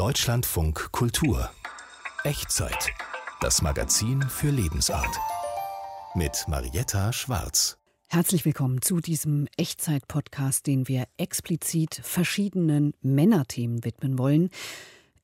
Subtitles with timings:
[0.00, 1.50] Deutschlandfunk Kultur.
[2.24, 2.90] Echtzeit.
[3.42, 5.14] Das Magazin für Lebensart.
[6.14, 7.76] Mit Marietta Schwarz.
[8.08, 14.48] Herzlich willkommen zu diesem Echtzeit-Podcast, den wir explizit verschiedenen Männerthemen widmen wollen.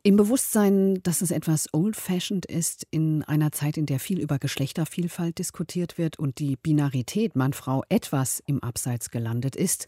[0.07, 5.37] Im Bewusstsein, dass es etwas old-fashioned ist, in einer Zeit, in der viel über Geschlechtervielfalt
[5.37, 9.87] diskutiert wird und die Binarität Mann-Frau etwas im Abseits gelandet ist.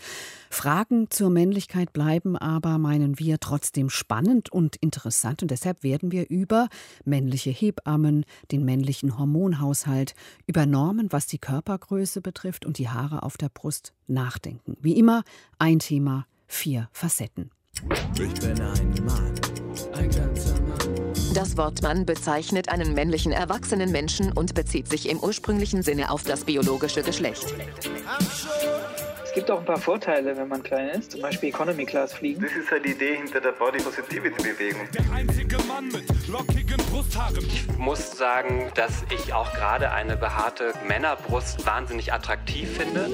[0.50, 5.43] Fragen zur Männlichkeit bleiben aber, meinen wir, trotzdem spannend und interessant.
[5.43, 6.68] Und deshalb werden wir über
[7.04, 10.16] männliche Hebammen, den männlichen Hormonhaushalt,
[10.48, 14.76] über Normen, was die Körpergröße betrifft und die Haare auf der Brust nachdenken.
[14.80, 15.22] Wie immer
[15.61, 17.53] ein Thema, vier Facetten.
[18.14, 19.47] Ich bin ein Mann.
[21.35, 26.25] Das Wort Mann bezeichnet einen männlichen erwachsenen Menschen und bezieht sich im ursprünglichen Sinne auf
[26.25, 27.54] das biologische Geschlecht.
[29.25, 32.42] Es gibt auch ein paar Vorteile, wenn man klein ist, zum Beispiel Economy Class fliegen.
[32.42, 34.89] Das ist halt die Idee hinter der Body Positivity Bewegung.
[34.92, 37.47] Der einzige Mann mit lockigen Brusthaaren.
[37.47, 43.11] Ich muss sagen, dass ich auch gerade eine behaarte Männerbrust wahnsinnig attraktiv finde.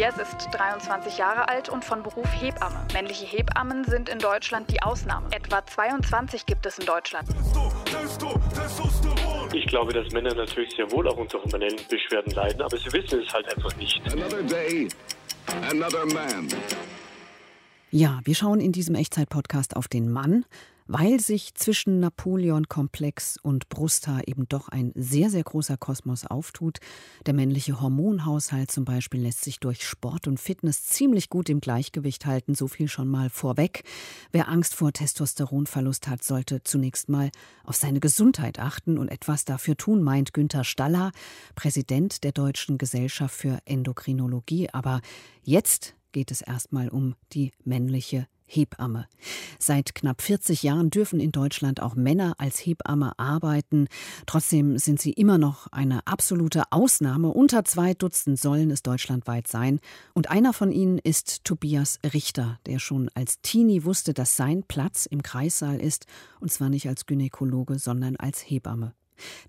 [0.00, 2.86] Tobias ist 23 Jahre alt und von Beruf Hebamme.
[2.94, 5.26] Männliche Hebammen sind in Deutschland die Ausnahme.
[5.30, 7.28] Etwa 22 gibt es in Deutschland.
[9.52, 13.20] Ich glaube, dass Männer natürlich sehr wohl auch unter hormonellen Beschwerden leiden, aber sie wissen
[13.20, 14.00] es halt einfach nicht.
[14.10, 14.88] Another day,
[15.70, 16.48] another man.
[17.90, 20.46] Ja, wir schauen in diesem Echtzeit-Podcast auf den Mann,
[20.92, 26.78] weil sich zwischen Napoleon-Komplex und Brusthaar eben doch ein sehr, sehr großer Kosmos auftut.
[27.26, 32.26] Der männliche Hormonhaushalt zum Beispiel lässt sich durch Sport und Fitness ziemlich gut im Gleichgewicht
[32.26, 33.84] halten, so viel schon mal vorweg.
[34.32, 37.30] Wer Angst vor Testosteronverlust hat, sollte zunächst mal
[37.62, 41.12] auf seine Gesundheit achten und etwas dafür tun, meint Günther Staller,
[41.54, 44.70] Präsident der Deutschen Gesellschaft für Endokrinologie.
[44.70, 45.02] Aber
[45.44, 49.06] jetzt geht es erstmal um die männliche Hebamme.
[49.58, 53.86] Seit knapp 40 Jahren dürfen in Deutschland auch Männer als Hebamme arbeiten.
[54.26, 57.28] Trotzdem sind sie immer noch eine absolute Ausnahme.
[57.28, 59.78] Unter zwei Dutzend sollen es deutschlandweit sein.
[60.14, 65.06] Und einer von ihnen ist Tobias Richter, der schon als Teenie wusste, dass sein Platz
[65.06, 66.06] im Kreissaal ist.
[66.40, 68.94] Und zwar nicht als Gynäkologe, sondern als Hebamme.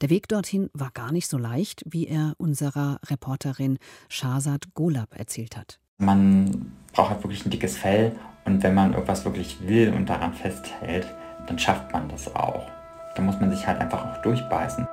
[0.02, 3.80] Der Weg dorthin war gar nicht so leicht, wie er unserer Reporterin
[4.10, 5.81] Shazad Golab erzählt hat.
[6.02, 8.14] Man braucht halt wirklich ein dickes Fell
[8.44, 11.08] und wenn man irgendwas wirklich will und daran festhält,
[11.46, 12.68] dann schafft man das auch.
[13.16, 14.88] Da muss man sich halt einfach auch durchbeißen.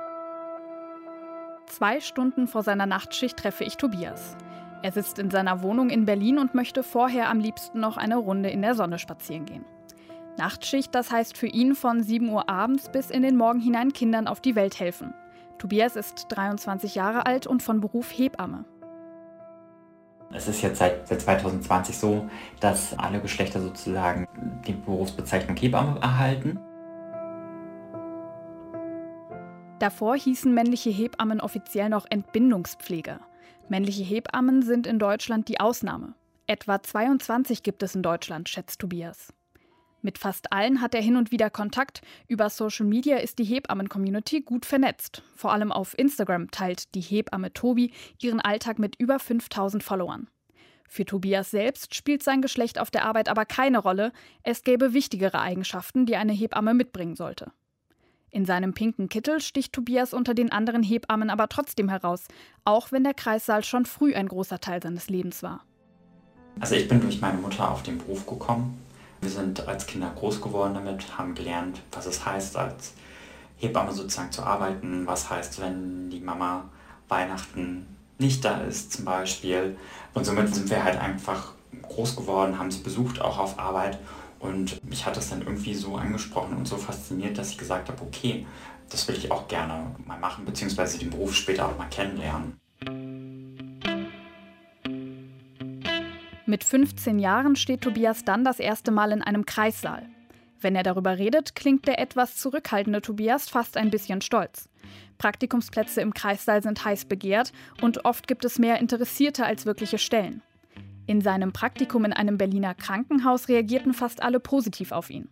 [1.65, 4.37] Zwei Stunden vor seiner Nachtschicht treffe ich Tobias.
[4.83, 8.51] Er sitzt in seiner Wohnung in Berlin und möchte vorher am liebsten noch eine Runde
[8.51, 9.65] in der Sonne spazieren gehen.
[10.37, 14.27] Nachtschicht, das heißt für ihn von 7 Uhr abends bis in den Morgen hinein Kindern
[14.27, 15.15] auf die Welt helfen.
[15.57, 18.63] Tobias ist 23 Jahre alt und von Beruf Hebamme.
[20.31, 22.29] Es ist jetzt seit, seit 2020 so,
[22.59, 24.27] dass alle Geschlechter sozusagen
[24.67, 26.59] die Berufsbezeichnung Hebamme erhalten.
[29.79, 33.21] Davor hießen männliche Hebammen offiziell noch Entbindungspfleger.
[33.69, 36.13] Männliche Hebammen sind in Deutschland die Ausnahme.
[36.47, 39.33] Etwa 22 gibt es in Deutschland, schätzt Tobias.
[40.01, 42.01] Mit fast allen hat er hin und wieder Kontakt.
[42.27, 45.23] Über Social Media ist die Hebammen-Community gut vernetzt.
[45.35, 50.27] Vor allem auf Instagram teilt die Hebamme Tobi ihren Alltag mit über 5000 Followern.
[50.87, 54.11] Für Tobias selbst spielt sein Geschlecht auf der Arbeit aber keine Rolle.
[54.43, 57.51] Es gäbe wichtigere Eigenschaften, die eine Hebamme mitbringen sollte.
[58.31, 62.27] In seinem pinken Kittel sticht Tobias unter den anderen Hebammen aber trotzdem heraus,
[62.63, 65.65] auch wenn der Kreissaal schon früh ein großer Teil seines Lebens war.
[66.59, 68.79] Also ich bin durch meine Mutter auf den Beruf gekommen
[69.21, 72.93] wir sind als Kinder groß geworden damit, haben gelernt, was es heißt, als
[73.57, 76.65] Hebamme sozusagen zu arbeiten, was heißt, wenn die Mama
[77.09, 77.85] Weihnachten
[78.17, 79.77] nicht da ist zum Beispiel.
[80.13, 83.99] Und somit sind wir halt einfach groß geworden, haben sie besucht, auch auf Arbeit.
[84.39, 88.01] Und mich hat das dann irgendwie so angesprochen und so fasziniert, dass ich gesagt habe,
[88.01, 88.45] okay,
[88.89, 92.59] das will ich auch gerne mal machen, beziehungsweise den Beruf später auch mal kennenlernen.
[96.49, 100.09] Mit 15 Jahren steht Tobias dann das erste Mal in einem Kreissaal.
[100.59, 104.67] Wenn er darüber redet, klingt der etwas zurückhaltende Tobias fast ein bisschen stolz.
[105.19, 107.53] Praktikumsplätze im Kreissaal sind heiß begehrt
[107.83, 110.41] und oft gibt es mehr Interessierte als wirkliche Stellen.
[111.05, 115.29] In seinem Praktikum in einem Berliner Krankenhaus reagierten fast alle positiv auf ihn.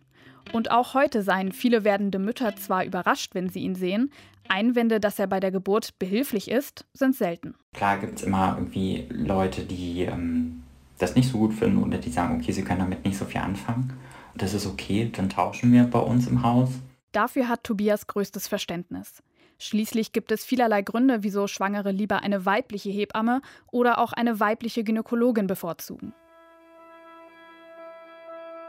[0.52, 4.12] Und auch heute seien viele werdende Mütter zwar überrascht, wenn sie ihn sehen,
[4.48, 7.56] Einwände, dass er bei der Geburt behilflich ist, sind selten.
[7.74, 10.62] Klar gibt es immer irgendwie Leute, die ähm,
[10.98, 13.40] das nicht so gut finden oder die sagen, okay, sie können damit nicht so viel
[13.40, 13.92] anfangen.
[14.32, 16.70] Und das ist okay, dann tauschen wir bei uns im Haus.
[17.12, 19.22] Dafür hat Tobias größtes Verständnis.
[19.58, 23.42] Schließlich gibt es vielerlei Gründe, wieso Schwangere lieber eine weibliche Hebamme
[23.72, 26.12] oder auch eine weibliche Gynäkologin bevorzugen.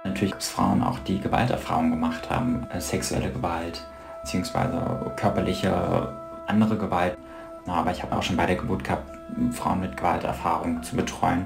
[0.03, 3.85] Natürlich gibt es Frauen auch, die Gewalterfahrungen gemacht haben, äh, sexuelle Gewalt
[4.21, 6.13] beziehungsweise körperliche
[6.47, 7.17] andere Gewalt.
[7.67, 9.09] Aber ich habe auch schon bei der Geburt gehabt,
[9.51, 11.45] Frauen mit Gewalterfahrung zu betreuen,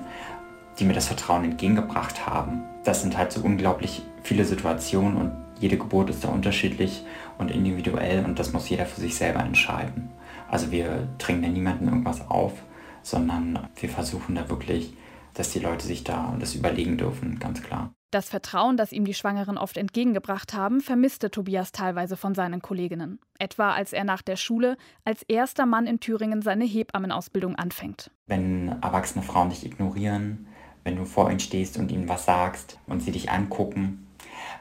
[0.80, 2.64] die mir das Vertrauen entgegengebracht haben.
[2.84, 7.06] Das sind halt so unglaublich viele Situationen und jede Geburt ist da unterschiedlich
[7.38, 10.10] und individuell und das muss jeder für sich selber entscheiden.
[10.50, 12.54] Also wir dringen ja niemanden irgendwas auf,
[13.02, 14.94] sondern wir versuchen da wirklich,
[15.34, 17.94] dass die Leute sich da das überlegen dürfen, ganz klar.
[18.12, 23.20] Das Vertrauen, das ihm die Schwangeren oft entgegengebracht haben, vermisste Tobias teilweise von seinen Kolleginnen.
[23.40, 28.12] Etwa als er nach der Schule als erster Mann in Thüringen seine Hebammenausbildung anfängt.
[28.28, 30.46] Wenn erwachsene Frauen dich ignorieren,
[30.84, 34.08] wenn du vor ihnen stehst und ihnen was sagst und sie dich angucken,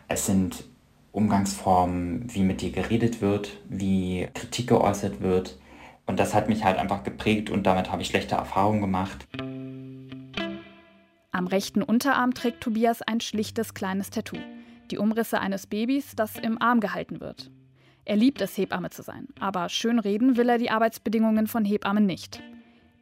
[0.09, 0.65] es sind
[1.13, 5.59] Umgangsformen, wie mit dir geredet wird, wie Kritik geäußert wird.
[6.07, 9.27] Und das hat mich halt einfach geprägt und damit habe ich schlechte Erfahrungen gemacht.
[11.31, 14.39] Am rechten Unterarm trägt Tobias ein schlichtes kleines Tattoo.
[14.91, 17.51] Die Umrisse eines Babys, das im Arm gehalten wird.
[18.05, 22.43] Er liebt es, Hebamme zu sein, aber schönreden will er die Arbeitsbedingungen von Hebammen nicht.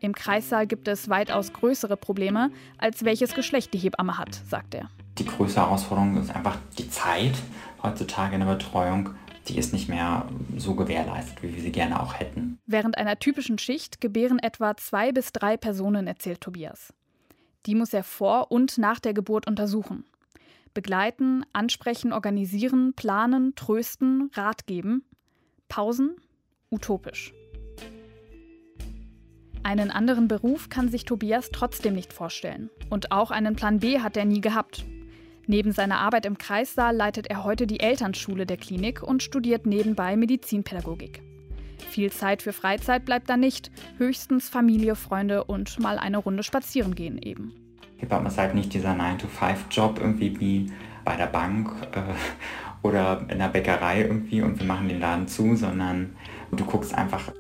[0.01, 4.89] Im Kreissaal gibt es weitaus größere Probleme, als welches Geschlecht die Hebamme hat, sagt er.
[5.19, 7.35] Die größte Herausforderung ist einfach die Zeit
[7.83, 9.11] heutzutage in der Betreuung.
[9.49, 10.27] Die ist nicht mehr
[10.57, 12.59] so gewährleistet, wie wir sie gerne auch hätten.
[12.67, 16.95] Während einer typischen Schicht gebären etwa zwei bis drei Personen, erzählt Tobias.
[17.67, 20.05] Die muss er vor und nach der Geburt untersuchen.
[20.73, 25.05] Begleiten, ansprechen, organisieren, planen, trösten, Rat geben.
[25.69, 26.17] Pausen?
[26.71, 27.35] Utopisch.
[29.63, 32.71] Einen anderen Beruf kann sich Tobias trotzdem nicht vorstellen.
[32.89, 34.85] Und auch einen Plan B hat er nie gehabt.
[35.47, 40.17] Neben seiner Arbeit im Kreissaal leitet er heute die Elternschule der Klinik und studiert nebenbei
[40.17, 41.23] Medizinpädagogik.
[41.79, 46.95] Viel Zeit für Freizeit bleibt da nicht, höchstens Familie, Freunde und mal eine Runde spazieren
[46.95, 47.53] gehen eben.
[47.97, 50.73] Hebamme ist halt nicht dieser 9-to-5-Job irgendwie wie
[51.05, 55.55] bei der Bank äh, oder in der Bäckerei irgendwie und wir machen den Laden zu,
[55.57, 56.17] sondern
[56.53, 57.33] du guckst einfach,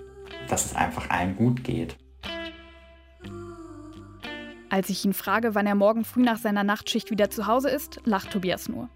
[0.49, 1.96] dass es einfach allen gut geht.
[4.70, 8.00] Als ich ihn frage, wann er morgen früh nach seiner Nachtschicht wieder zu Hause ist,
[8.05, 8.88] lacht Tobias nur.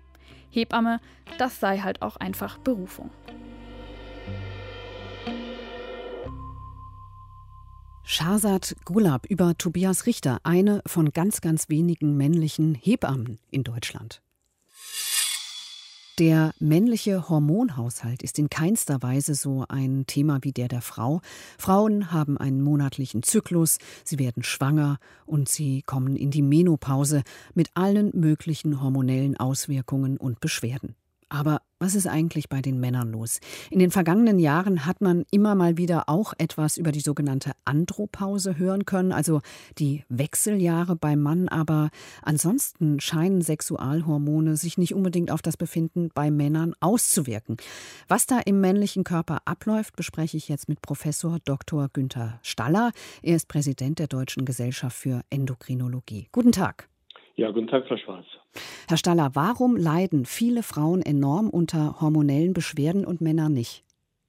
[0.50, 1.00] Hebamme,
[1.36, 3.10] das sei halt auch einfach Berufung.
[8.04, 14.23] Shahzad Gulab über Tobias Richter, eine von ganz, ganz wenigen männlichen Hebammen in Deutschland.
[16.20, 21.20] Der männliche Hormonhaushalt ist in keinster Weise so ein Thema wie der der Frau.
[21.58, 27.24] Frauen haben einen monatlichen Zyklus, sie werden schwanger und sie kommen in die Menopause
[27.54, 30.94] mit allen möglichen hormonellen Auswirkungen und Beschwerden.
[31.34, 33.40] Aber was ist eigentlich bei den Männern los?
[33.68, 38.56] In den vergangenen Jahren hat man immer mal wieder auch etwas über die sogenannte Andropause
[38.56, 39.40] hören können, also
[39.78, 41.90] die Wechseljahre beim Mann, aber
[42.22, 47.56] ansonsten scheinen Sexualhormone sich nicht unbedingt auf das Befinden bei Männern auszuwirken.
[48.06, 51.88] Was da im männlichen Körper abläuft, bespreche ich jetzt mit Professor Dr.
[51.92, 52.92] Günther Staller.
[53.22, 56.28] Er ist Präsident der Deutschen Gesellschaft für Endokrinologie.
[56.30, 56.88] Guten Tag.
[57.36, 58.26] Ja, guten Tag, Frau Schwarz.
[58.88, 63.82] Herr Staller, warum leiden viele Frauen enorm unter hormonellen Beschwerden und Männer nicht?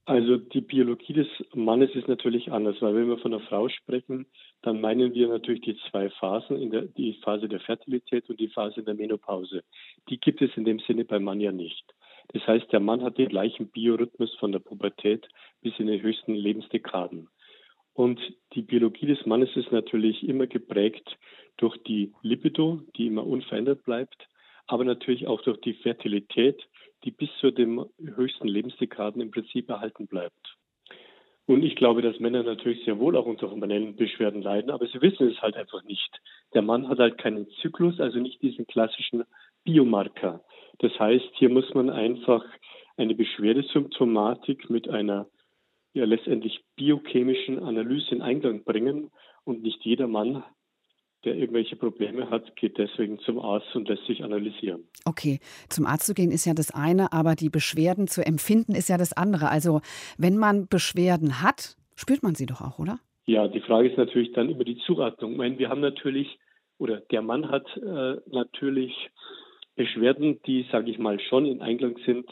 [0.06, 4.26] Also die Biologie des Mannes ist natürlich anders, weil wenn wir von einer Frau sprechen,
[4.62, 8.82] dann meinen wir natürlich die zwei Phasen, der, die Phase der Fertilität und die Phase
[8.82, 9.62] der Menopause.
[10.08, 11.84] Die gibt es in dem Sinne beim Mann ja nicht.
[12.32, 15.28] Das heißt, der Mann hat den gleichen Biorhythmus von der Pubertät
[15.60, 17.28] bis in die höchsten Lebensdekaden.
[17.92, 18.20] Und
[18.52, 21.16] die Biologie des Mannes ist natürlich immer geprägt
[21.56, 24.28] durch die Libido, die immer unverändert bleibt,
[24.66, 26.62] aber natürlich auch durch die Fertilität,
[27.04, 30.56] die bis zu den höchsten Lebensdekaden im Prinzip erhalten bleibt.
[31.46, 35.00] Und ich glaube, dass Männer natürlich sehr wohl auch unter hormonellen Beschwerden leiden, aber sie
[35.00, 36.10] wissen es halt einfach nicht.
[36.54, 39.22] Der Mann hat halt keinen Zyklus, also nicht diesen klassischen
[39.64, 40.44] Biomarker.
[40.78, 42.44] Das heißt, hier muss man einfach
[42.96, 45.28] eine Beschwerdesymptomatik mit einer
[45.92, 49.10] ja letztendlich biochemischen Analyse in Einklang bringen
[49.44, 50.42] und nicht jeder Mann
[51.24, 54.84] der irgendwelche Probleme hat, geht deswegen zum Arzt und lässt sich analysieren.
[55.04, 58.88] Okay, zum Arzt zu gehen ist ja das eine, aber die Beschwerden zu empfinden ist
[58.88, 59.50] ja das andere.
[59.50, 59.80] Also
[60.18, 63.00] wenn man Beschwerden hat, spürt man sie doch auch, oder?
[63.26, 65.32] Ja, die Frage ist natürlich dann immer die Zuordnung.
[65.32, 66.38] Ich meine, wir haben natürlich,
[66.78, 68.92] oder der Mann hat äh, natürlich
[69.74, 72.26] Beschwerden, die, sage ich mal, schon in Einklang sind,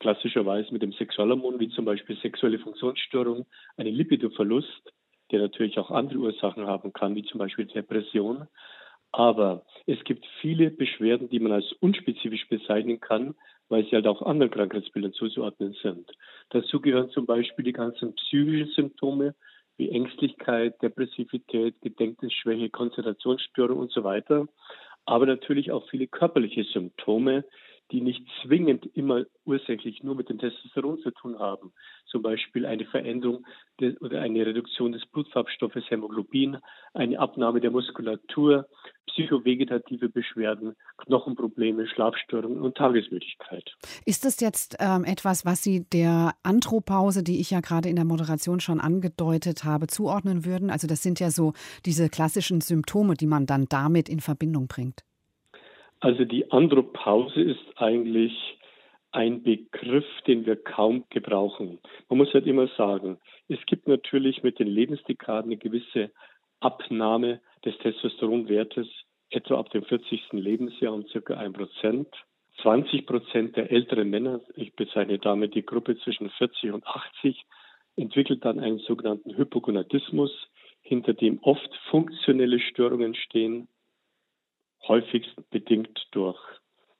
[0.00, 4.92] klassischerweise mit dem Sexualhormon, wie zum Beispiel sexuelle Funktionsstörung, einen Libidoverlust
[5.32, 8.46] der natürlich auch andere Ursachen haben kann, wie zum Beispiel Depression.
[9.12, 13.34] Aber es gibt viele Beschwerden, die man als unspezifisch bezeichnen kann,
[13.68, 16.10] weil sie halt auch anderen Krankheitsbildern zuzuordnen sind.
[16.50, 19.34] Dazu gehören zum Beispiel die ganzen psychischen Symptome
[19.76, 24.46] wie Ängstlichkeit, Depressivität, Gedächtnisschwäche, Konzentrationsstörung und so weiter.
[25.06, 27.44] aber natürlich auch viele körperliche Symptome,
[27.92, 31.72] die nicht zwingend immer ursächlich nur mit dem Testosteron zu tun haben.
[32.06, 33.46] Zum Beispiel eine Veränderung
[33.80, 36.58] des, oder eine Reduktion des Blutfarbstoffes Hämoglobin,
[36.94, 38.66] eine Abnahme der Muskulatur,
[39.06, 43.74] psychovegetative Beschwerden, Knochenprobleme, Schlafstörungen und Tagesmüdigkeit.
[44.04, 48.04] Ist das jetzt ähm, etwas, was Sie der Anthropause, die ich ja gerade in der
[48.04, 50.70] Moderation schon angedeutet habe, zuordnen würden?
[50.70, 51.52] Also das sind ja so
[51.86, 55.02] diese klassischen Symptome, die man dann damit in Verbindung bringt.
[56.00, 58.32] Also die Andropause ist eigentlich
[59.12, 61.78] ein Begriff, den wir kaum gebrauchen.
[62.08, 66.10] Man muss halt immer sagen, es gibt natürlich mit den Lebensdekaden eine gewisse
[66.60, 68.86] Abnahme des Testosteronwertes,
[69.30, 70.32] etwa ab dem 40.
[70.32, 72.08] Lebensjahr um circa ein Prozent.
[72.62, 77.44] 20 Prozent der älteren Männer, ich bezeichne damit die Gruppe zwischen 40 und 80,
[77.96, 80.30] entwickelt dann einen sogenannten Hypogonadismus,
[80.82, 83.68] hinter dem oft funktionelle Störungen stehen,
[84.86, 86.38] häufigst bedingt durch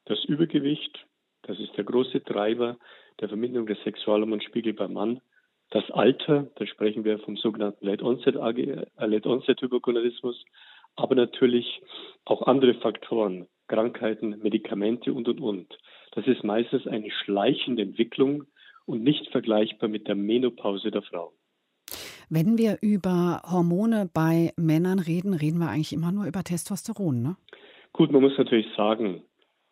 [0.06, 1.06] das Übergewicht.
[1.42, 2.76] Das ist der große Treiber
[3.20, 5.20] der Verminderung des Sexualhormonspiegel beim Mann.
[5.70, 7.96] Das Alter, da sprechen wir vom sogenannten äh,
[9.06, 10.44] Late Onset Hypogonadismus,
[10.96, 11.80] aber natürlich
[12.24, 15.78] auch andere Faktoren, Krankheiten, Medikamente und, und, und.
[16.12, 18.44] Das ist meistens eine schleichende Entwicklung
[18.84, 21.32] und nicht vergleichbar mit der Menopause der Frau.
[22.28, 27.36] Wenn wir über Hormone bei Männern reden, reden wir eigentlich immer nur über Testosteron, ne?
[27.92, 29.22] Gut, man muss natürlich sagen,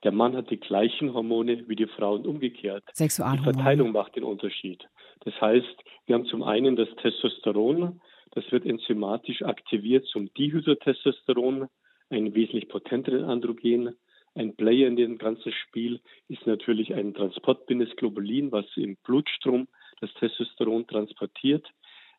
[0.04, 2.84] der Mann hat die gleichen Hormone wie die Frau und umgekehrt.
[2.92, 3.48] Sexualhormone.
[3.48, 4.86] Die Verteilung macht den Unterschied.
[5.20, 8.00] Das heißt, wir haben zum einen das Testosteron,
[8.32, 11.68] das wird enzymatisch aktiviert zum Dihydrotestosteron,
[12.10, 13.96] ein wesentlich potenteren Androgen.
[14.34, 19.66] Ein Player in dem ganzen Spiel ist natürlich ein transportbindes Globulin, was im Blutstrom
[20.00, 21.66] das Testosteron transportiert.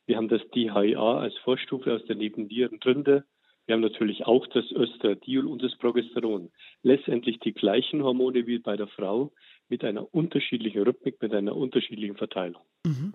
[0.06, 3.24] Wir haben das DHEA als Vorstufe aus der Nebennierenrinde.
[3.70, 6.50] Wir haben natürlich auch das Östradiol und das Progesteron.
[6.82, 9.32] Letztendlich die gleichen Hormone wie bei der Frau
[9.68, 12.64] mit einer unterschiedlichen Rhythmik, mit einer unterschiedlichen Verteilung.
[12.84, 13.14] Mhm.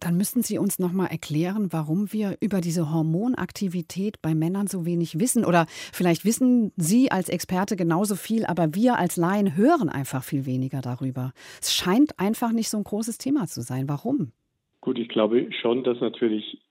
[0.00, 4.86] Dann müssten Sie uns noch mal erklären, warum wir über diese Hormonaktivität bei Männern so
[4.86, 5.44] wenig wissen.
[5.44, 10.46] Oder vielleicht wissen Sie als Experte genauso viel, aber wir als Laien hören einfach viel
[10.46, 11.34] weniger darüber.
[11.60, 13.90] Es scheint einfach nicht so ein großes Thema zu sein.
[13.90, 14.32] Warum?
[14.80, 16.62] Gut, ich glaube schon, dass natürlich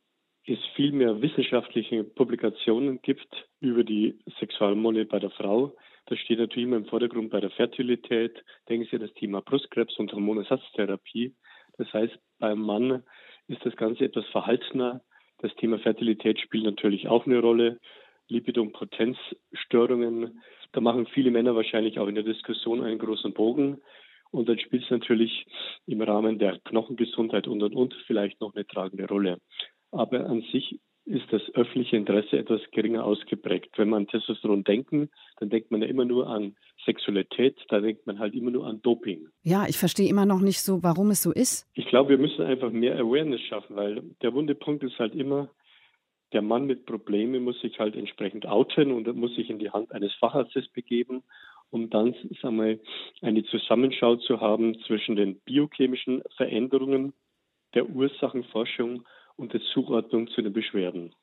[0.45, 5.75] es viel mehr wissenschaftliche Publikationen gibt über die Sexualhormone bei der Frau.
[6.07, 8.43] Das steht natürlich immer im Vordergrund bei der Fertilität.
[8.67, 11.35] Denken Sie an das Thema Brustkrebs und Hormonersatztherapie.
[11.77, 13.03] Das heißt, beim Mann
[13.47, 15.01] ist das Ganze etwas verhaltener.
[15.39, 17.79] Das Thema Fertilität spielt natürlich auch eine Rolle.
[18.27, 20.41] Libido- und Potenzstörungen.
[20.71, 23.81] Da machen viele Männer wahrscheinlich auch in der Diskussion einen großen Bogen.
[24.31, 25.45] Und dann spielt es natürlich
[25.85, 29.39] im Rahmen der Knochengesundheit und und und vielleicht noch eine tragende Rolle
[29.91, 33.77] aber an sich ist das öffentliche Interesse etwas geringer ausgeprägt.
[33.77, 36.55] Wenn man Testosteron denken, dann denkt man ja immer nur an
[36.85, 39.27] Sexualität, da denkt man halt immer nur an Doping.
[39.43, 41.67] Ja, ich verstehe immer noch nicht so, warum es so ist.
[41.73, 45.49] Ich glaube, wir müssen einfach mehr Awareness schaffen, weil der wunde Punkt ist halt immer,
[46.33, 49.91] der Mann mit Problemen muss sich halt entsprechend outen und muss sich in die Hand
[49.91, 51.23] eines Facharztes begeben,
[51.71, 52.79] um dann sagen wir,
[53.21, 57.13] eine Zusammenschau zu haben zwischen den biochemischen Veränderungen
[57.73, 59.05] der Ursachenforschung
[59.41, 61.13] und der Zuordnung zu den Beschwerden.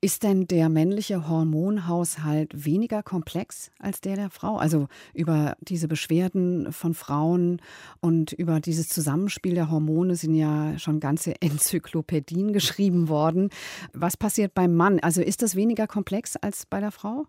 [0.00, 4.56] Ist denn der männliche Hormonhaushalt weniger komplex als der der Frau?
[4.56, 7.60] Also über diese Beschwerden von Frauen
[8.00, 13.50] und über dieses Zusammenspiel der Hormone sind ja schon ganze Enzyklopädien geschrieben worden.
[13.92, 15.00] Was passiert beim Mann?
[15.00, 17.24] Also ist das weniger komplex als bei der Frau?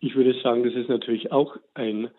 [0.00, 2.10] Ich würde sagen, das ist natürlich auch ein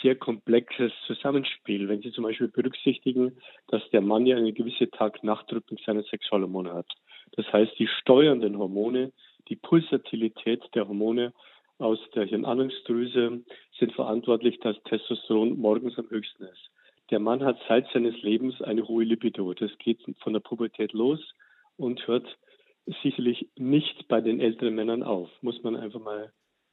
[0.00, 1.88] sehr komplexes Zusammenspiel.
[1.88, 3.36] Wenn Sie zum Beispiel berücksichtigen,
[3.68, 6.86] dass der Mann ja eine gewisse Tag-Nacht-Rhythmik seiner Sexualhormone hat.
[7.32, 9.12] Das heißt, die steuernden Hormone,
[9.48, 11.32] die Pulsatilität der Hormone
[11.78, 13.42] aus der Hirnanhangsdrüse
[13.78, 16.70] sind verantwortlich, dass Testosteron morgens am höchsten ist.
[17.10, 19.52] Der Mann hat seit seines Lebens eine hohe Libido.
[19.54, 21.20] Das geht von der Pubertät los
[21.76, 22.26] und hört
[23.02, 26.32] sicherlich nicht bei den älteren Männern auf, muss man einfach mal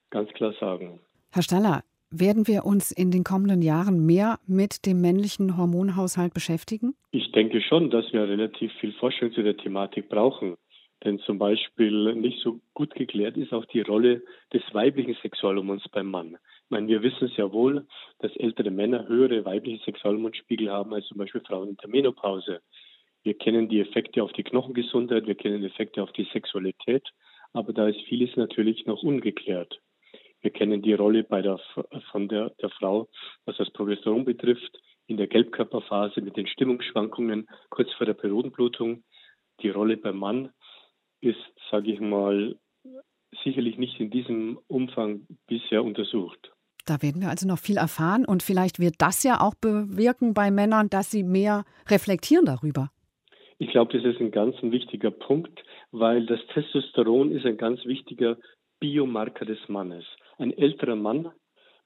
[0.10, 1.00] ganz klar sagen.
[1.32, 6.96] Herr Staller, werden wir uns in den kommenden Jahren mehr mit dem männlichen Hormonhaushalt beschäftigen?
[7.12, 10.56] Ich denke schon, dass wir relativ viel Forschung zu der Thematik brauchen.
[11.04, 16.08] Denn zum Beispiel nicht so gut geklärt ist auch die Rolle des weiblichen Sexualhormons beim
[16.08, 16.38] Mann.
[16.66, 17.88] Ich meine, wir wissen sehr wohl,
[18.20, 22.60] dass ältere Männer höhere weibliche Sexualhormonspiegel haben als zum Beispiel Frauen in der Menopause.
[23.24, 27.08] Wir kennen die Effekte auf die Knochengesundheit, wir kennen Effekte auf die Sexualität,
[27.54, 29.80] aber da ist vieles natürlich noch ungeklärt.
[30.42, 31.60] Wir kennen die Rolle bei der,
[32.12, 33.10] von der, der Frau,
[33.46, 39.04] was das Progesteron betrifft, in der Gelbkörperphase mit den Stimmungsschwankungen kurz vor der Periodenblutung.
[39.62, 40.52] Die Rolle beim Mann
[41.20, 42.56] ist, sage ich mal,
[43.44, 46.52] sicherlich nicht in diesem Umfang bisher untersucht.
[46.86, 50.50] Da werden wir also noch viel erfahren und vielleicht wird das ja auch bewirken bei
[50.50, 52.90] Männern, dass sie mehr reflektieren darüber.
[53.58, 58.38] Ich glaube, das ist ein ganz wichtiger Punkt, weil das Testosteron ist ein ganz wichtiger
[58.80, 60.06] Biomarker des Mannes.
[60.40, 61.30] Ein älterer Mann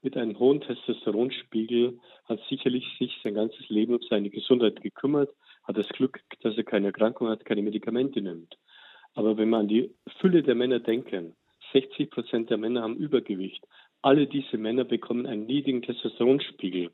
[0.03, 5.31] mit einem hohen Testosteronspiegel hat sicherlich sich sein ganzes Leben um seine Gesundheit gekümmert,
[5.63, 8.55] hat das Glück, dass er keine Erkrankung hat, keine Medikamente nimmt.
[9.15, 11.35] Aber wenn man an die Fülle der Männer denken,
[11.71, 13.65] 60 Prozent der Männer haben Übergewicht.
[14.03, 16.91] Alle diese Männer bekommen einen niedrigen Testosteronspiegel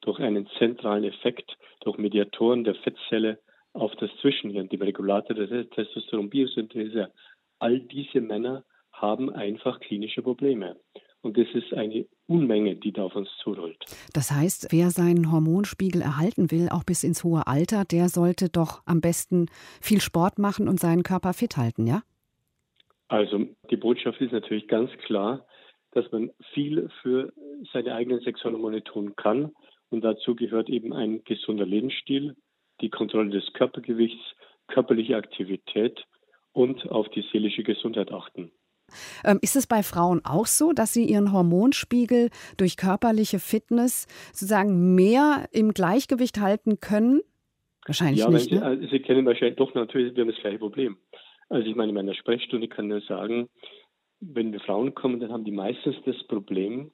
[0.00, 3.38] durch einen zentralen Effekt, durch Mediatoren der Fettzelle
[3.74, 7.12] auf das Zwischenhirn, dem Regulator der Testosteronbiosynthese.
[7.58, 8.64] All diese Männer
[9.00, 10.76] haben einfach klinische Probleme.
[11.22, 13.84] Und das ist eine Unmenge, die da auf uns zurollt.
[14.12, 18.82] Das heißt, wer seinen Hormonspiegel erhalten will, auch bis ins hohe Alter, der sollte doch
[18.86, 19.46] am besten
[19.80, 22.02] viel Sport machen und seinen Körper fit halten, ja?
[23.08, 25.46] Also die Botschaft ist natürlich ganz klar,
[25.92, 27.32] dass man viel für
[27.72, 29.52] seine eigenen Sexualhormone tun kann.
[29.90, 32.36] Und dazu gehört eben ein gesunder Lebensstil,
[32.80, 34.22] die Kontrolle des Körpergewichts,
[34.68, 36.04] körperliche Aktivität
[36.52, 38.50] und auf die seelische Gesundheit achten.
[39.24, 44.94] Ähm, ist es bei Frauen auch so, dass sie ihren Hormonspiegel durch körperliche Fitness sozusagen
[44.94, 47.20] mehr im Gleichgewicht halten können?
[47.86, 48.50] Wahrscheinlich ja, nicht.
[48.50, 48.64] Sie, ne?
[48.64, 50.96] also sie kennen wahrscheinlich doch natürlich, wir haben das gleiche Problem.
[51.48, 53.48] Also ich meine, in meiner Sprechstunde kann ich nur sagen,
[54.20, 56.90] wenn wir Frauen kommen, dann haben die meistens das Problem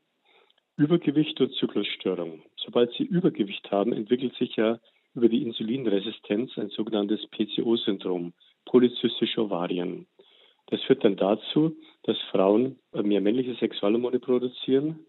[0.77, 2.43] Übergewicht und Zyklusstörung.
[2.57, 4.79] Sobald sie Übergewicht haben, entwickelt sich ja
[5.15, 8.33] über die Insulinresistenz ein sogenanntes PCO-Syndrom,
[8.65, 10.07] polyzystische Ovarien.
[10.73, 15.01] Das führt dann dazu, dass Frauen mehr männliche Sexualhormone produzieren,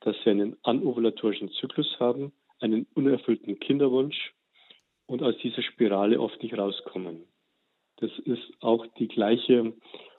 [0.00, 4.32] dass sie einen anovulatorischen Zyklus haben, einen unerfüllten Kinderwunsch
[5.04, 7.24] und aus dieser Spirale oft nicht rauskommen.
[7.96, 9.74] Das ist auch die gleiche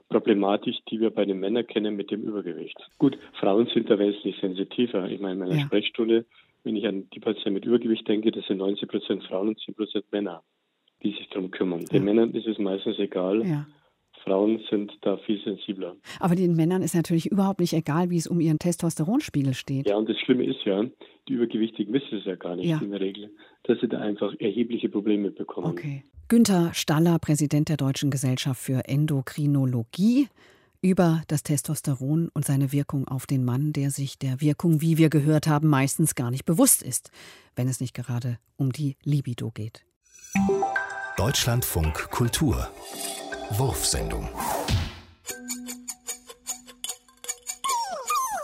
[0.08, 2.78] Problematik, die wir bei den Männern kennen mit dem Übergewicht.
[2.98, 5.10] Gut, Frauen sind da wesentlich sensitiver.
[5.10, 5.66] Ich meine, in meiner ja.
[5.66, 6.26] Sprechstunde,
[6.62, 9.74] wenn ich an die Patienten mit Übergewicht denke, das sind 90 Prozent Frauen und 10
[9.74, 10.44] Prozent Männer,
[11.02, 11.80] die sich darum kümmern.
[11.80, 11.88] Ja.
[11.88, 13.44] Den Männern ist es meistens egal.
[13.44, 13.66] Ja.
[14.24, 15.96] Frauen sind da viel sensibler.
[16.20, 19.88] Aber den Männern ist natürlich überhaupt nicht egal, wie es um ihren Testosteronspiegel steht.
[19.88, 20.84] Ja, und das Schlimme ist ja,
[21.28, 22.80] die Übergewichtigen wissen es ja gar nicht ja.
[22.82, 23.30] in der Regel,
[23.64, 25.66] dass sie da einfach erhebliche Probleme bekommen.
[25.66, 26.04] Okay.
[26.28, 30.28] Günther Staller, Präsident der Deutschen Gesellschaft für Endokrinologie,
[30.82, 35.10] über das Testosteron und seine Wirkung auf den Mann, der sich der Wirkung, wie wir
[35.10, 37.10] gehört haben, meistens gar nicht bewusst ist,
[37.54, 39.84] wenn es nicht gerade um die Libido geht.
[41.16, 42.68] Deutschlandfunk Kultur
[43.58, 44.28] Wurfsendung.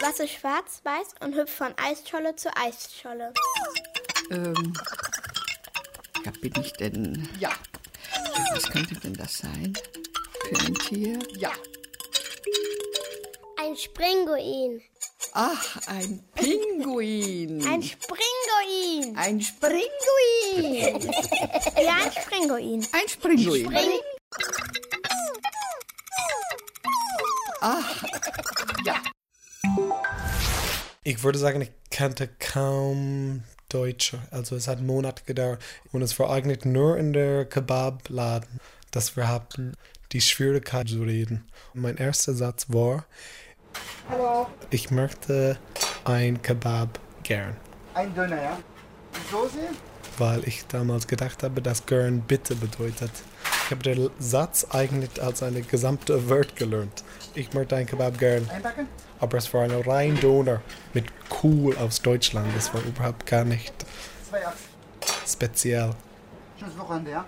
[0.01, 3.33] Was ist schwarz-weiß und hüpft von Eisscholle zu Eisscholle?
[4.31, 4.75] Ähm,
[6.25, 7.29] ja, bin ich denn?
[7.41, 7.51] Ja.
[8.53, 9.73] Was könnte denn das sein?
[10.49, 11.19] Für ein Tier?
[11.39, 11.53] Ja.
[13.61, 14.83] Ein Springuin.
[15.33, 17.67] Ach, ein Pinguin.
[17.67, 19.17] Ein Springuin.
[19.17, 21.11] Ein Springuin.
[21.83, 22.87] ja, ein Springuin.
[22.93, 23.67] Ein Springuin.
[23.67, 24.01] Spring
[27.61, 28.05] Ach,
[28.85, 28.95] ja.
[31.03, 34.15] Ich würde sagen, ich kannte kaum Deutsch.
[34.31, 35.63] Also es hat Monate gedauert.
[35.93, 39.75] Und es war eigentlich nur in der Kebab-Laden, dass wir hatten
[40.13, 41.47] die Schwierigkeit zu reden.
[41.75, 43.05] Und mein erster Satz war,
[44.09, 44.47] Hallo.
[44.71, 45.59] ich möchte
[46.05, 47.57] ein Kebab gern.
[47.95, 48.59] Ein Döner, ja?
[49.15, 49.59] Die Soße?
[50.19, 53.11] Weil ich damals gedacht habe, dass gern bitte bedeutet.
[53.69, 57.05] Ich habe den Satz eigentlich als eine gesamte Wort gelernt.
[57.35, 58.49] Ich möchte ein Kebab gern.
[58.49, 58.89] Einpacken?
[59.21, 60.63] Aber es war ein rein Donor
[60.95, 61.05] mit
[61.43, 62.49] Cool aus Deutschland.
[62.57, 63.75] Das war überhaupt gar nicht
[65.27, 65.91] speziell.
[66.59, 67.27] Schönes Wochenende, ja?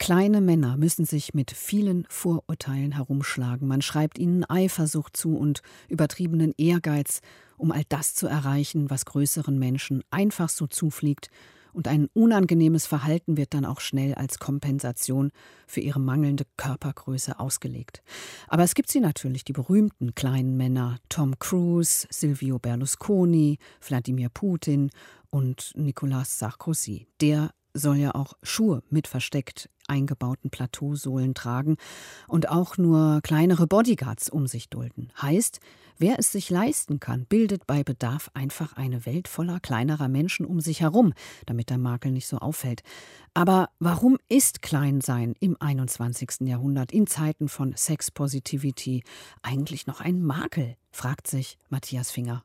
[0.00, 3.68] Kleine Männer müssen sich mit vielen Vorurteilen herumschlagen.
[3.68, 7.20] Man schreibt ihnen Eifersucht zu und übertriebenen Ehrgeiz,
[7.58, 11.30] um all das zu erreichen, was größeren Menschen einfach so zufliegt
[11.72, 15.30] und ein unangenehmes Verhalten wird dann auch schnell als Kompensation
[15.66, 18.02] für ihre mangelnde Körpergröße ausgelegt.
[18.48, 24.90] Aber es gibt sie natürlich, die berühmten kleinen Männer Tom Cruise, Silvio Berlusconi, Wladimir Putin
[25.30, 27.06] und Nicolas Sarkozy.
[27.20, 31.76] Der soll ja auch Schuhe mit versteckt eingebauten Plateausohlen tragen
[32.28, 35.12] und auch nur kleinere Bodyguards um sich dulden.
[35.20, 35.58] Heißt,
[35.98, 40.60] wer es sich leisten kann, bildet bei Bedarf einfach eine Welt voller kleinerer Menschen um
[40.60, 41.12] sich herum,
[41.46, 42.82] damit der Makel nicht so auffällt.
[43.34, 46.42] Aber warum ist Kleinsein im 21.
[46.42, 49.02] Jahrhundert in Zeiten von Sex-Positivity
[49.42, 50.76] eigentlich noch ein Makel?
[50.92, 52.44] fragt sich Matthias Finger.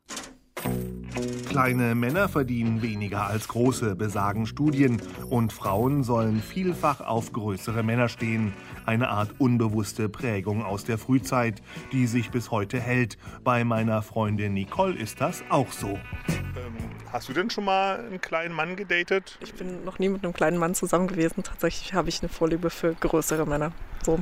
[1.56, 5.02] Kleine Männer verdienen weniger als große, besagen Studien.
[5.30, 8.52] Und Frauen sollen vielfach auf größere Männer stehen.
[8.86, 11.62] Eine Art unbewusste Prägung aus der Frühzeit,
[11.94, 13.18] die sich bis heute hält.
[13.46, 15.98] Bei meiner Freundin Nicole ist das auch so.
[16.28, 16.76] Ähm,
[17.14, 19.40] hast du denn schon mal einen kleinen Mann gedatet?
[19.40, 21.42] Ich bin noch nie mit einem kleinen Mann zusammen gewesen.
[21.42, 23.72] Tatsächlich habe ich eine Vorliebe für größere Männer.
[24.04, 24.20] So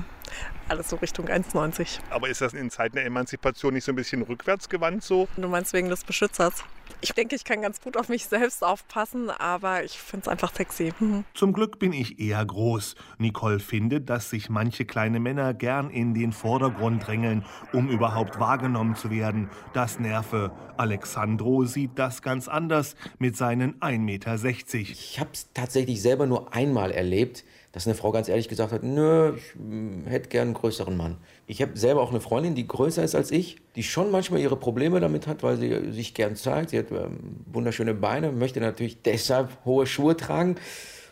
[0.69, 1.99] alles so Richtung 1,90.
[2.11, 5.27] Aber ist das in Zeiten der Emanzipation nicht so ein bisschen rückwärtsgewandt so?
[5.35, 6.63] Du meinst wegen des Beschützers?
[7.01, 10.53] Ich denke, ich kann ganz gut auf mich selbst aufpassen, aber ich finde es einfach
[10.55, 10.93] sexy.
[10.99, 11.25] Mhm.
[11.33, 12.95] Zum Glück bin ich eher groß.
[13.17, 18.95] Nicole findet, dass sich manche kleine Männer gern in den Vordergrund drängeln, um überhaupt wahrgenommen
[18.95, 19.49] zu werden.
[19.73, 20.51] Das nerve.
[20.77, 24.35] Alexandro sieht das ganz anders mit seinen 1,60 Meter.
[24.73, 28.83] Ich habe es tatsächlich selber nur einmal erlebt dass eine Frau ganz ehrlich gesagt hat,
[28.83, 31.17] nö, ich hm, hätte gern einen größeren Mann.
[31.47, 34.55] Ich habe selber auch eine Freundin, die größer ist als ich, die schon manchmal ihre
[34.55, 36.69] Probleme damit hat, weil sie sich gern zeigt.
[36.69, 40.55] Sie hat ähm, wunderschöne Beine, möchte natürlich deshalb hohe Schuhe tragen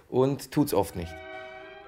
[0.08, 1.14] und tut es oft nicht.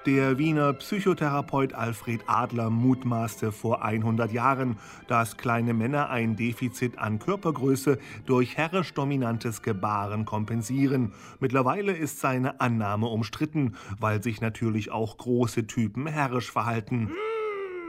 [0.06, 4.76] Der Wiener Psychotherapeut Alfred Adler mutmaßte vor 100 Jahren,
[5.08, 11.14] dass kleine Männer ein Defizit an Körpergröße durch herrisch dominantes Gebaren kompensieren.
[11.40, 17.10] Mittlerweile ist seine Annahme umstritten, weil sich natürlich auch große Typen herrisch verhalten.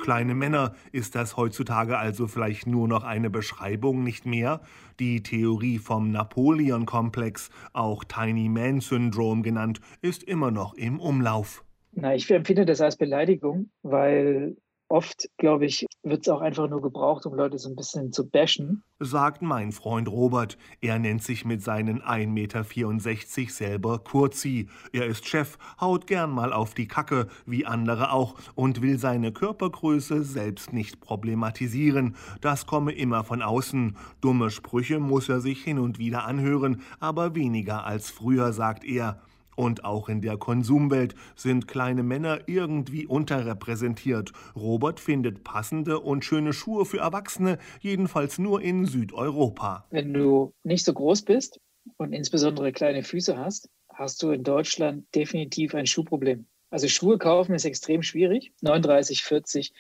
[0.02, 4.62] Kleine Männer, ist das heutzutage also vielleicht nur noch eine Beschreibung, nicht mehr?
[5.02, 11.65] Die Theorie vom Napoleon-Komplex, auch Tiny Man Syndrome genannt, ist immer noch im Umlauf.
[11.96, 14.58] Na, ich empfinde das als Beleidigung, weil
[14.90, 18.30] oft, glaube ich, wird es auch einfach nur gebraucht, um Leute so ein bisschen zu
[18.30, 18.84] bashen.
[19.00, 20.58] Sagt mein Freund Robert.
[20.82, 24.68] Er nennt sich mit seinen 1,64 Meter selber Kurzi.
[24.94, 29.32] Er ist Chef, haut gern mal auf die Kacke, wie andere auch, und will seine
[29.32, 32.16] Körpergröße selbst nicht problematisieren.
[32.42, 33.98] Das komme immer von außen.
[34.22, 39.22] Dumme Sprüche muss er sich hin und wieder anhören, aber weniger als früher, sagt er.
[39.56, 44.32] Und auch in der Konsumwelt sind kleine Männer irgendwie unterrepräsentiert.
[44.56, 49.86] Robert findet passende und schöne Schuhe für Erwachsene, jedenfalls nur in Südeuropa.
[49.90, 51.60] Wenn du nicht so groß bist
[51.98, 56.46] und insbesondere kleine Füße hast, hast du in Deutschland definitiv ein Schuhproblem.
[56.70, 58.54] Also Schuhe kaufen ist extrem schwierig.
[58.62, 59.74] 39, 40,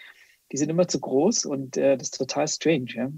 [0.51, 2.87] die sind immer zu groß und äh, das ist total strange.
[2.93, 3.11] Ja?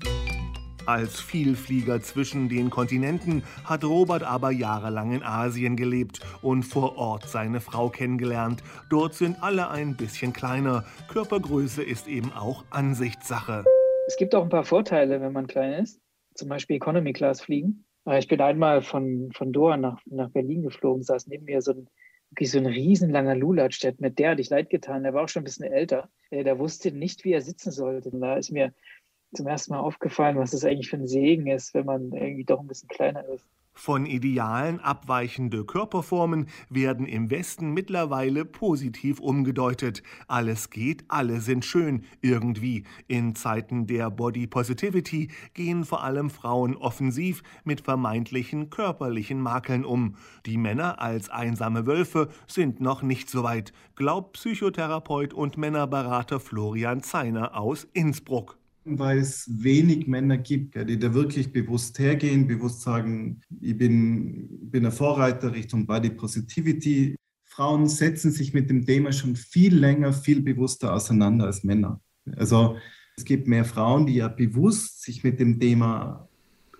[0.88, 7.28] Als Vielflieger zwischen den Kontinenten hat Robert aber jahrelang in Asien gelebt und vor Ort
[7.28, 8.64] seine Frau kennengelernt.
[8.90, 10.86] Dort sind alle ein bisschen kleiner.
[11.10, 13.66] Körpergröße ist eben auch Ansichtssache.
[14.08, 16.00] Es gibt auch ein paar Vorteile, wenn man klein ist.
[16.36, 17.84] Zum Beispiel Economy Class fliegen.
[18.18, 21.90] Ich bin einmal von, von Doha nach, nach Berlin geflogen, saß neben mir so ein,
[22.30, 25.04] wirklich so ein riesenlanger Lulatsch, der hat mir derartig leid getan.
[25.04, 26.10] Der war auch schon ein bisschen älter.
[26.32, 28.10] Der wusste nicht, wie er sitzen sollte.
[28.14, 28.74] Da ist mir
[29.34, 32.60] zum ersten Mal aufgefallen, was das eigentlich für ein Segen ist, wenn man irgendwie doch
[32.60, 33.46] ein bisschen kleiner ist.
[33.78, 40.02] Von Idealen abweichende Körperformen werden im Westen mittlerweile positiv umgedeutet.
[40.28, 42.86] Alles geht, alle sind schön, irgendwie.
[43.08, 50.16] In Zeiten der Body Positivity gehen vor allem Frauen offensiv mit vermeintlichen körperlichen Makeln um.
[50.48, 57.04] Die Männer als einsame Wölfe sind noch nicht so weit, glaubt Psychotherapeut und Männerberater Florian
[57.04, 58.58] Zeiner aus Innsbruck
[58.90, 64.86] weil es wenig Männer gibt, die da wirklich bewusst hergehen, bewusst sagen, ich bin, bin
[64.86, 67.16] ein Vorreiter Richtung Body Positivity.
[67.46, 72.00] Frauen setzen sich mit dem Thema schon viel länger, viel bewusster auseinander als Männer.
[72.36, 72.78] Also
[73.18, 76.30] es gibt mehr Frauen, die ja bewusst sich mit dem Thema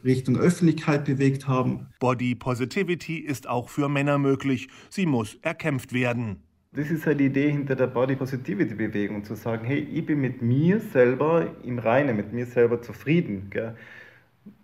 [0.04, 1.88] Richtung Öffentlichkeit bewegt haben.
[2.00, 4.70] Body Positivity ist auch für Männer möglich.
[4.90, 6.44] Sie muss erkämpft werden.
[6.78, 10.22] Das ist halt die Idee hinter der Body Positivity Bewegung, zu sagen, hey, ich bin
[10.22, 13.48] mit mir selber im Reinen, mit mir selber zufrieden.
[13.50, 13.76] Gell?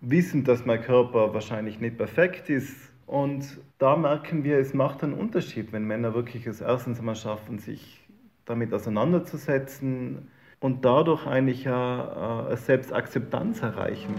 [0.00, 2.92] Wissen, dass mein Körper wahrscheinlich nicht perfekt ist.
[3.06, 7.58] Und da merken wir, es macht einen Unterschied, wenn Männer wirklich es erstens einmal schaffen,
[7.58, 8.06] sich
[8.44, 10.28] damit auseinanderzusetzen
[10.60, 14.14] und dadurch eigentlich eine Selbstakzeptanz erreichen.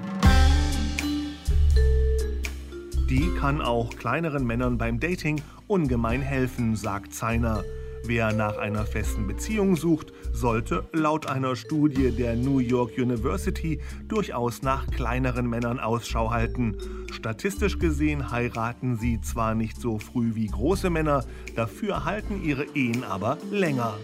[3.10, 7.63] Die kann auch kleineren Männern beim Dating ungemein helfen, sagt Zeiner.
[8.07, 14.61] Wer nach einer festen Beziehung sucht, sollte laut einer Studie der New York University durchaus
[14.61, 16.77] nach kleineren Männern Ausschau halten.
[17.11, 23.03] Statistisch gesehen heiraten sie zwar nicht so früh wie große Männer, dafür halten ihre Ehen
[23.03, 23.95] aber länger.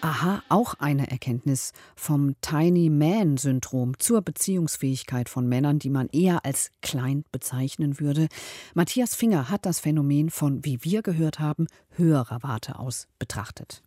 [0.00, 6.44] Aha, auch eine Erkenntnis vom Tiny Man Syndrom zur Beziehungsfähigkeit von Männern, die man eher
[6.44, 8.28] als klein bezeichnen würde.
[8.74, 13.82] Matthias Finger hat das Phänomen von, wie wir gehört haben, höherer Warte aus betrachtet.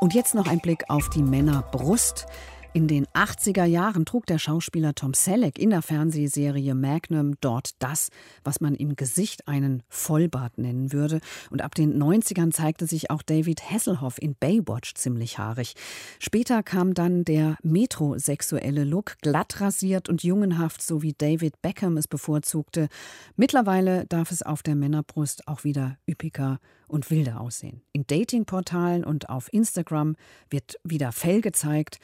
[0.00, 2.26] Und jetzt noch ein Blick auf die Männerbrust.
[2.74, 8.10] In den 80er Jahren trug der Schauspieler Tom Selleck in der Fernsehserie Magnum dort das,
[8.44, 11.20] was man im Gesicht einen Vollbart nennen würde.
[11.50, 15.74] Und ab den 90ern zeigte sich auch David Hasselhoff in Baywatch ziemlich haarig.
[16.18, 22.06] Später kam dann der metrosexuelle Look, glatt rasiert und jungenhaft, so wie David Beckham es
[22.06, 22.88] bevorzugte.
[23.34, 27.82] Mittlerweile darf es auf der Männerbrust auch wieder üppiger und wilder aussehen.
[27.92, 30.16] In Datingportalen und auf Instagram
[30.50, 31.98] wird wieder Fell gezeigt.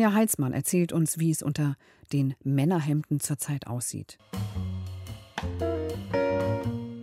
[0.00, 1.76] Sonja Heitzmann erzählt uns, wie es unter
[2.10, 4.16] den Männerhemden zurzeit aussieht.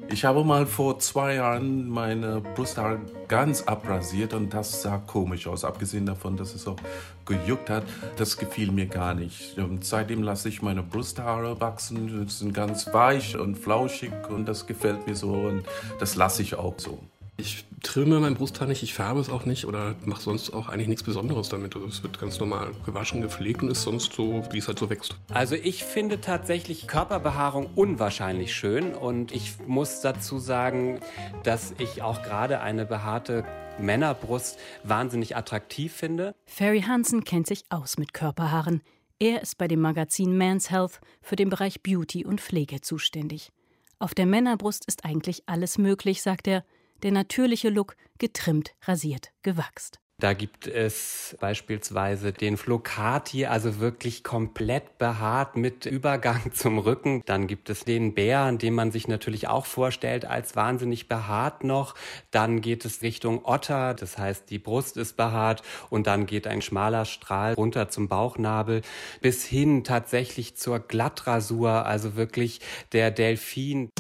[0.10, 5.64] Ich habe mal vor zwei Jahren meine Brusthaare ganz abrasiert und das sah komisch aus.
[5.64, 6.78] Abgesehen davon, dass es auch
[7.24, 7.84] gejuckt hat,
[8.16, 9.60] das gefiel mir gar nicht.
[9.60, 12.28] Und seitdem lasse ich meine Brusthaare wachsen.
[12.28, 15.66] Sie sind ganz weich und flauschig und das gefällt mir so und
[16.00, 16.98] das lasse ich auch so.
[17.40, 20.88] Ich trimme mein Brusthaar nicht, ich färbe es auch nicht oder mache sonst auch eigentlich
[20.88, 21.76] nichts Besonderes damit.
[21.76, 24.90] Also es wird ganz normal gewaschen, gepflegt und ist sonst so, wie es halt so
[24.90, 25.16] wächst.
[25.30, 31.00] Also ich finde tatsächlich Körperbehaarung unwahrscheinlich schön und ich muss dazu sagen,
[31.44, 33.46] dass ich auch gerade eine behaarte
[33.78, 36.34] Männerbrust wahnsinnig attraktiv finde.
[36.48, 38.82] Ferry Hansen kennt sich aus mit Körperhaaren.
[39.20, 43.52] Er ist bei dem Magazin Man's Health für den Bereich Beauty und Pflege zuständig.
[44.00, 46.64] Auf der Männerbrust ist eigentlich alles möglich, sagt er
[47.04, 50.00] der natürliche Look getrimmt, rasiert, gewachst.
[50.20, 57.22] Da gibt es beispielsweise den Flocati, also wirklich komplett behaart mit Übergang zum Rücken.
[57.28, 61.94] Dann gibt es den Bären, den man sich natürlich auch vorstellt als wahnsinnig behaart noch.
[62.32, 66.64] Dann geht es Richtung Otter, das heißt die Brust ist behaart und dann geht ein
[66.64, 68.82] schmaler Strahl runter zum Bauchnabel
[69.22, 72.60] bis hin tatsächlich zur Glattrasur, also wirklich
[72.92, 73.92] der Delfin.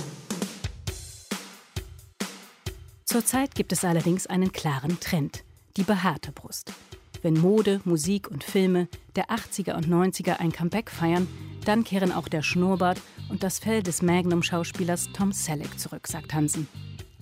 [3.17, 5.43] Zurzeit gibt es allerdings einen klaren Trend,
[5.75, 6.71] die behaarte Brust.
[7.23, 11.27] Wenn Mode, Musik und Filme der 80er und 90er ein Comeback feiern,
[11.65, 16.67] dann kehren auch der Schnurrbart und das Fell des Magnum-Schauspielers Tom Selleck zurück, sagt Hansen.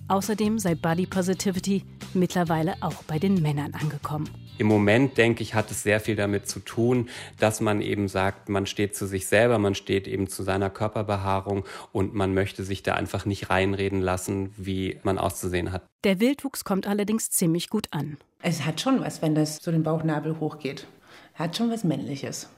[0.06, 1.82] Außerdem sei Body Positivity
[2.12, 4.28] mittlerweile auch bei den Männern angekommen.
[4.58, 8.48] Im Moment, denke ich, hat es sehr viel damit zu tun, dass man eben sagt,
[8.48, 12.82] man steht zu sich selber, man steht eben zu seiner Körperbehaarung und man möchte sich
[12.82, 15.82] da einfach nicht reinreden lassen, wie man auszusehen hat.
[16.04, 18.16] Der Wildwuchs kommt allerdings ziemlich gut an.
[18.42, 20.86] Es hat schon was, wenn das so den Bauchnabel hochgeht.
[21.34, 22.48] Hat schon was Männliches.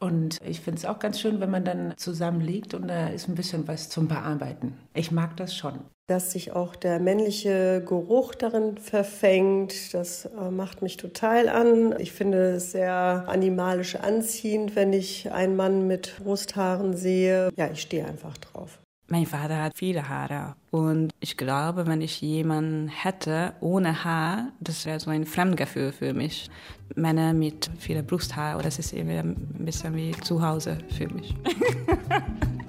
[0.00, 3.28] Und ich finde es auch ganz schön, wenn man dann zusammen liegt und da ist
[3.28, 4.76] ein bisschen was zum Bearbeiten.
[4.94, 5.78] Ich mag das schon.
[6.08, 11.94] Dass sich auch der männliche Geruch darin verfängt, das äh, macht mich total an.
[11.98, 17.50] Ich finde es sehr animalisch anziehend, wenn ich einen Mann mit Brusthaaren sehe.
[17.56, 18.80] Ja, ich stehe einfach drauf.
[19.12, 24.86] Mein Vater hat viele Haare und ich glaube, wenn ich jemanden hätte ohne Haar, das
[24.86, 26.48] wäre so ein Fremdgefühl für mich.
[26.94, 31.34] Männer mit vielen Brusthaar, das ist eben ein bisschen wie zu Hause für mich.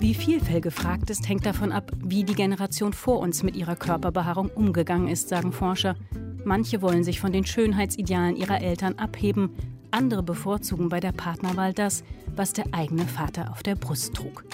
[0.00, 3.74] Wie viel Fell gefragt ist, hängt davon ab, wie die Generation vor uns mit ihrer
[3.74, 5.96] Körperbehaarung umgegangen ist, sagen Forscher.
[6.44, 9.50] Manche wollen sich von den Schönheitsidealen ihrer Eltern abheben,
[9.90, 12.04] andere bevorzugen bei der Partnerwahl das,
[12.36, 14.44] was der eigene Vater auf der Brust trug.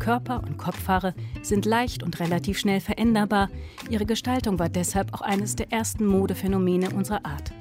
[0.00, 3.50] Körper- und Kopfhaare sind leicht und relativ schnell veränderbar.
[3.88, 7.52] Ihre Gestaltung war deshalb auch eines der ersten Modephänomene unserer Art.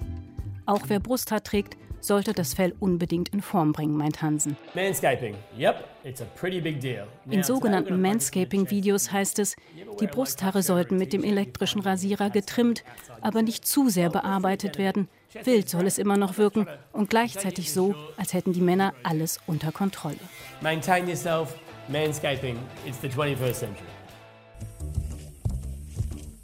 [0.66, 4.58] Auch wer Brusthaar trägt, sollte das Fell unbedingt in Form bringen, meint Hansen.
[4.74, 5.36] Manscaping.
[5.58, 7.08] Yep, it's a pretty big deal.
[7.30, 9.56] In sogenannten Manscaping-Videos heißt es,
[10.00, 12.84] die Brusthaare sollten mit dem elektrischen Rasierer getrimmt,
[13.22, 15.08] aber nicht zu sehr bearbeitet werden.
[15.44, 19.72] Wild soll es immer noch wirken und gleichzeitig so, als hätten die Männer alles unter
[19.72, 20.20] Kontrolle.
[20.62, 21.56] Maintain yourself.
[21.88, 22.58] Manscaping.
[22.86, 23.86] It's the 21st century.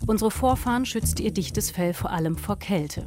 [0.08, 3.06] Unsere Vorfahren schützte ihr dichtes Fell vor allem vor Kälte.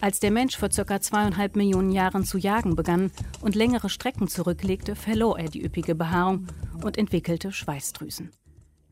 [0.00, 1.00] Als der Mensch vor ca.
[1.00, 6.46] zweieinhalb Millionen Jahren zu jagen begann und längere Strecken zurücklegte, verlor er die üppige Behaarung
[6.84, 8.30] und entwickelte Schweißdrüsen.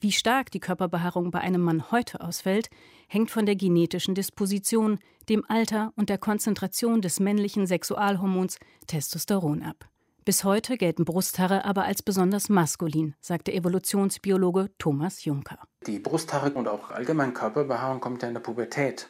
[0.01, 2.69] Wie stark die Körperbehaarung bei einem Mann heute ausfällt,
[3.09, 9.89] hängt von der genetischen Disposition, dem Alter und der Konzentration des männlichen Sexualhormons Testosteron ab.
[10.25, 15.61] Bis heute gelten Brusthaare aber als besonders maskulin, sagt der Evolutionsbiologe Thomas Juncker.
[15.87, 19.09] Die Brusthaare und auch allgemein Körperbehaarung kommt ja in der Pubertät.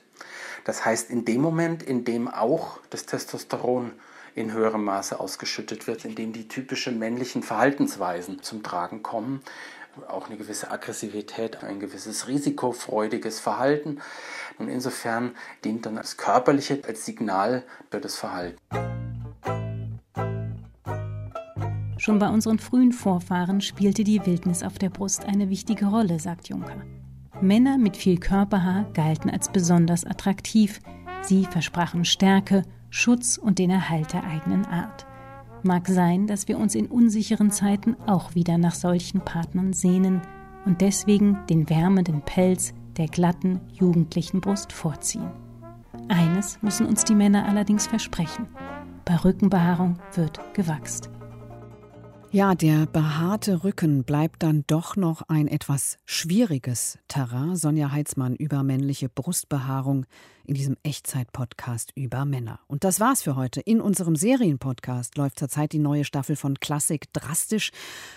[0.64, 3.92] Das heißt, in dem Moment, in dem auch das Testosteron
[4.34, 9.40] in höherem Maße ausgeschüttet wird, in dem die typischen männlichen Verhaltensweisen zum Tragen kommen,
[10.08, 14.00] auch eine gewisse Aggressivität, ein gewisses risikofreudiges Verhalten.
[14.58, 18.58] Und insofern dient dann das Körperliche als Signal für das Verhalten.
[21.98, 26.48] Schon bei unseren frühen Vorfahren spielte die Wildnis auf der Brust eine wichtige Rolle, sagt
[26.48, 26.84] Juncker.
[27.42, 30.80] Männer mit viel Körperhaar galten als besonders attraktiv,
[31.22, 35.06] Sie versprachen Stärke, Schutz und den Erhalt der eigenen Art.
[35.62, 40.22] Mag sein, dass wir uns in unsicheren Zeiten auch wieder nach solchen Partnern sehnen
[40.64, 45.30] und deswegen den wärmenden Pelz der glatten, jugendlichen Brust vorziehen.
[46.08, 48.46] Eines müssen uns die Männer allerdings versprechen.
[49.04, 51.10] Bei Rückenbehaarung wird gewachst.
[52.36, 57.56] Ja, der behaarte Rücken bleibt dann doch noch ein etwas schwieriges Terrain.
[57.56, 60.04] Sonja Heitzmann über männliche Brustbehaarung
[60.44, 62.60] in diesem Echtzeit-Podcast über Männer.
[62.66, 63.62] Und das war's für heute.
[63.62, 67.70] In unserem Serienpodcast läuft zurzeit die neue Staffel von Klassik drastisch.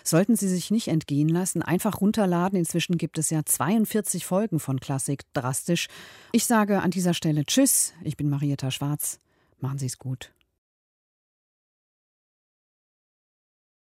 [0.03, 2.60] Sollten Sie sich nicht entgehen lassen, einfach runterladen.
[2.60, 5.88] Inzwischen gibt es ja 42 Folgen von Klassik drastisch.
[6.34, 7.93] Ich sage an dieser Stelle Tschüss.
[8.03, 9.19] Ich bin Marietta Schwarz.
[9.62, 10.34] Machen Sie es gut.